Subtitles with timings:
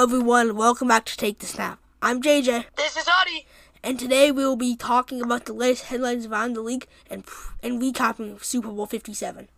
[0.00, 0.56] Hello, everyone.
[0.56, 1.78] Welcome back to Take the Snap.
[2.00, 3.46] I'm JJ, This is Huddy.
[3.82, 7.22] and today we will be talking about the latest headlines around the league and
[7.62, 9.50] and recapping Super Bowl 57.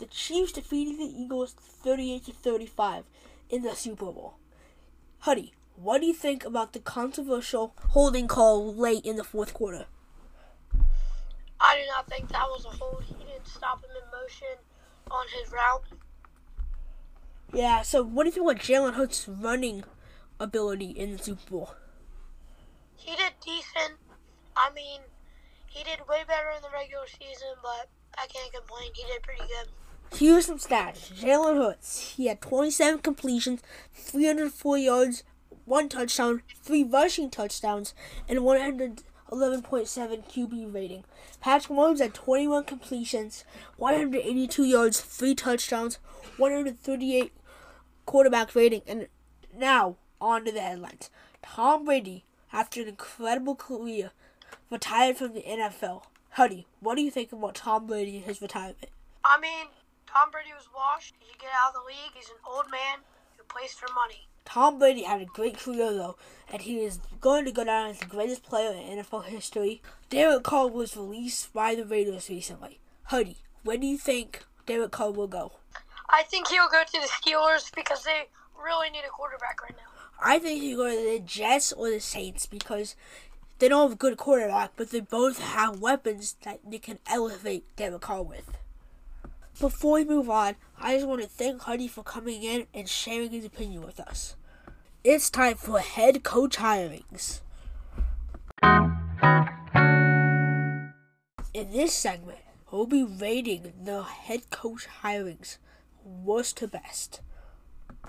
[0.00, 3.04] The Chiefs defeated the Eagles 38 to 35
[3.48, 4.34] in the Super Bowl.
[5.20, 9.86] Huddy, what do you think about the controversial holding call late in the fourth quarter?
[11.60, 13.04] I do not think that was a hold.
[13.04, 14.58] He didn't stop him in motion
[15.12, 15.84] on his route.
[17.52, 17.82] Yeah.
[17.82, 19.84] So, what do you think about Jalen Hurts' running
[20.38, 21.74] ability in the Super Bowl?
[22.96, 23.98] He did decent.
[24.56, 25.00] I mean,
[25.66, 28.90] he did way better in the regular season, but I can't complain.
[28.94, 29.68] He did pretty good.
[30.18, 31.12] Here's some stats.
[31.12, 33.62] Jalen Hurts, he had 27 completions,
[33.94, 35.22] 304 yards,
[35.64, 37.94] one touchdown, three rushing touchdowns,
[38.28, 41.04] and 111.7 QB rating.
[41.40, 43.44] Patrick Mahomes had 21 completions,
[43.76, 46.00] 182 yards, three touchdowns,
[46.36, 47.32] 138
[48.10, 48.82] quarterback rating.
[48.88, 49.06] And
[49.56, 51.10] now, on to the headlines.
[51.44, 54.10] Tom Brady, after an incredible career,
[54.68, 56.02] retired from the NFL.
[56.30, 58.90] Huddy, what do you think about Tom Brady and his retirement?
[59.24, 59.68] I mean,
[60.08, 61.14] Tom Brady was washed.
[61.20, 62.12] He should get out of the league.
[62.14, 62.98] He's an old man
[63.36, 64.26] who plays for money.
[64.44, 66.16] Tom Brady had a great career though,
[66.52, 69.82] and he is going to go down as the greatest player in NFL history.
[70.08, 72.80] Derek Carr was released by the Raiders recently.
[73.04, 75.59] Huddy, where do you think Derek Carr will go?
[76.12, 78.24] I think he'll go to the Steelers because they
[78.60, 79.90] really need a quarterback right now.
[80.20, 82.96] I think he'll go to the Jets or the Saints because
[83.60, 87.64] they don't have a good quarterback, but they both have weapons that they can elevate
[87.76, 88.58] Derek Carr with.
[89.60, 93.30] Before we move on, I just want to thank Huddy for coming in and sharing
[93.30, 94.34] his opinion with us.
[95.04, 97.40] It's time for head coach hirings.
[101.54, 102.38] In this segment,
[102.70, 105.58] we'll be rating the head coach hirings
[106.04, 107.20] worst to best.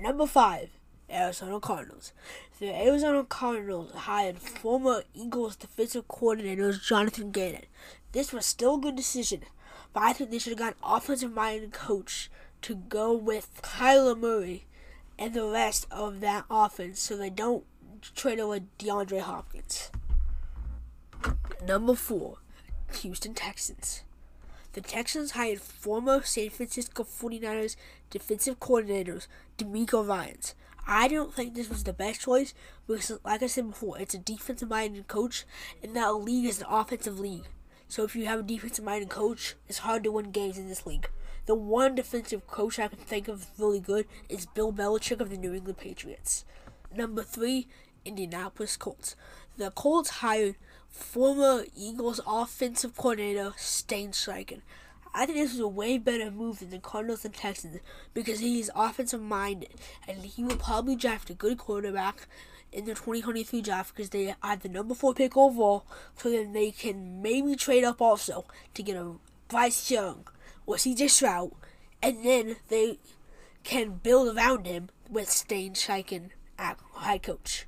[0.00, 0.70] Number five,
[1.10, 2.12] Arizona Cardinals.
[2.58, 7.66] The Arizona Cardinals hired former Eagles defensive coordinator Jonathan Gannon.
[8.12, 9.42] This was still a good decision,
[9.92, 12.30] but I think they should have got an offensive minded coach
[12.62, 14.66] to go with Kyler Murray
[15.18, 17.64] and the rest of that offense so they don't
[18.14, 19.90] trade away DeAndre Hopkins.
[21.66, 22.38] Number four,
[23.00, 24.02] Houston Texans.
[24.74, 27.76] The Texans hired former San Francisco 49ers
[28.10, 30.56] defensive coordinators DeMeco Ryans.
[30.84, 32.54] I don't think this was the best choice
[32.88, 35.44] because, like I said before, it's a defensive minded coach,
[35.80, 37.44] and that league is an offensive league.
[37.86, 40.84] So if you have a defensive minded coach, it's hard to win games in this
[40.84, 41.08] league.
[41.46, 45.36] The one defensive coach I can think of really good is Bill Belichick of the
[45.36, 46.44] New England Patriots.
[46.92, 47.68] Number three,
[48.04, 49.14] Indianapolis Colts.
[49.56, 50.56] The Colts hired
[50.94, 54.60] former Eagles offensive coordinator Shane Steichen.
[55.12, 57.80] I think this was a way better move than the Cardinals and Texans
[58.14, 59.74] because he is offensive minded
[60.06, 62.28] and he will probably draft a good quarterback
[62.72, 65.84] in the 2023 draft because they have the number four pick overall,
[66.16, 68.44] so then they can maybe trade up also
[68.74, 69.14] to get a
[69.48, 70.26] Bryce Young
[70.66, 71.52] or CJ Stroud,
[72.02, 72.98] and then they
[73.62, 77.66] can build around him with Shane Steichen at high coach.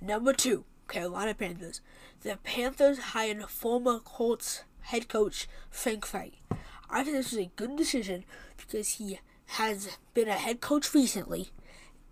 [0.00, 1.80] Number two, Carolina Panthers.
[2.22, 6.34] The Panthers hired former Colts head coach Frank Reich.
[6.90, 8.24] I think this was a good decision
[8.56, 11.50] because he has been a head coach recently,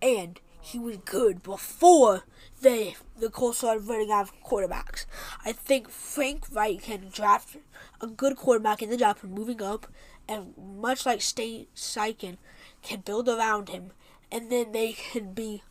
[0.00, 2.24] and he was good before
[2.60, 5.06] they the Colts started running out of quarterbacks.
[5.44, 7.56] I think Frank Reich can draft
[8.00, 9.86] a good quarterback in the draft and moving up,
[10.28, 12.38] and much like Shane Steichen,
[12.82, 13.92] can build around him,
[14.30, 15.62] and then they can be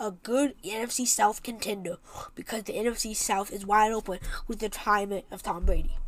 [0.00, 1.98] a good NFC South contender
[2.34, 4.18] because the NFC South is wide open
[4.48, 5.98] with the retirement of Tom Brady.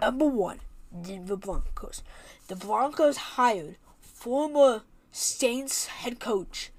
[0.00, 0.60] Number one,
[1.02, 2.02] Denver Broncos.
[2.48, 6.72] The Broncos hired former Saints head coach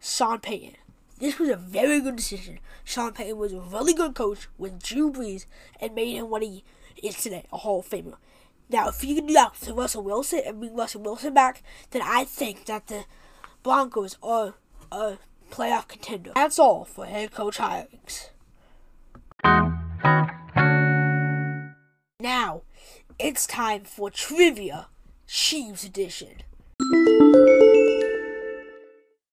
[0.00, 0.74] Sean Payton.
[1.18, 2.58] This was a very good decision.
[2.84, 5.46] Sean Payton was a really good coach with Drew Brees
[5.80, 6.64] and made him what he
[7.02, 8.16] is today, a Hall of Famer.
[8.68, 12.24] Now, if you can do that Russell Wilson and bring Russell Wilson back, then I
[12.24, 13.04] think that the
[13.62, 14.54] Broncos are
[14.90, 15.18] a
[15.50, 16.32] playoff contender.
[16.34, 18.28] That's all for head coach hirings.
[22.20, 22.62] Now,
[23.18, 24.88] it's time for Trivia
[25.26, 26.42] Chiefs Edition.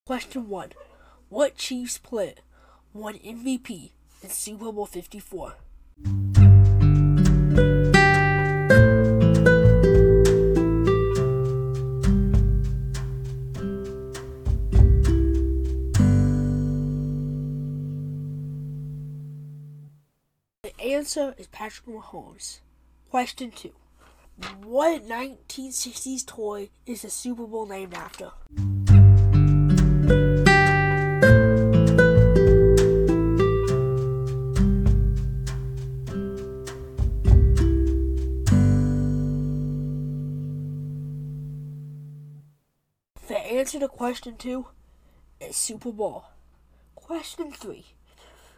[0.06, 0.72] Question 1.
[1.30, 2.36] What Chiefs player
[2.94, 3.92] won MVP
[4.22, 5.54] in Super Bowl 54?
[20.94, 22.60] answer is Patrick Mahomes.
[23.10, 23.72] Question two.
[24.64, 28.32] What 1960s toy is the Super Bowl named after?
[43.28, 44.68] The answer to question two
[45.40, 46.26] is Super Bowl.
[46.94, 47.86] Question three.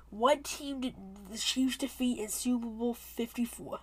[0.10, 0.94] What team did
[1.30, 3.80] the Chiefs defeat in Super Bowl 54?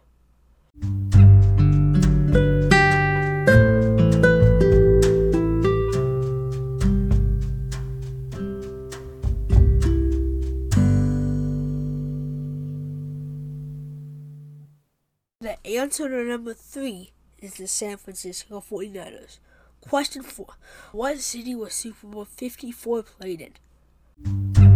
[15.41, 19.41] The answer to number three is the San Francisco 49ers.
[19.83, 20.55] Question four.
[20.93, 24.74] What city was Super Bowl 54 played in?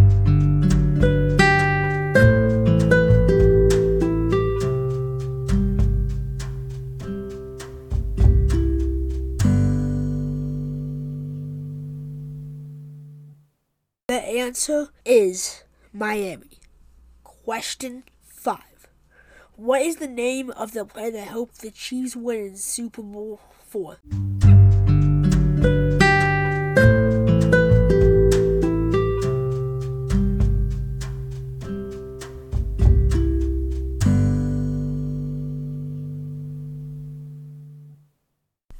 [14.29, 16.59] Answer is Miami.
[17.23, 18.87] Question five.
[19.55, 23.41] What is the name of the player that helped the Chiefs win in Super Bowl
[23.67, 23.97] four?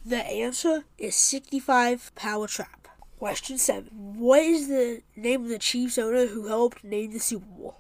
[0.05, 2.78] The answer is 65 Power Trap.
[3.19, 3.89] Question 7.
[4.17, 7.75] What is the name of the Chiefs owner who helped name the Super Bowl?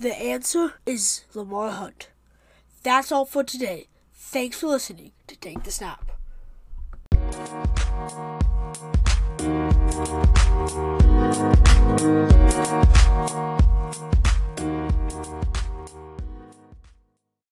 [0.00, 2.10] The answer is Lamar Hunt.
[2.82, 3.86] That's all for today.
[4.12, 6.12] Thanks for listening to Take the Snap.
[7.44, 7.66] Thank
[15.56, 15.61] you.